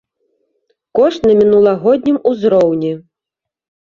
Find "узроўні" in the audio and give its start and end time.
2.31-2.91